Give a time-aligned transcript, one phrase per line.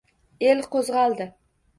[0.53, 1.27] El qo’zg’aldi—